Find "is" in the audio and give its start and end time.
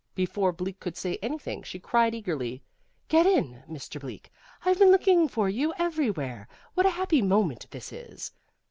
7.93-8.31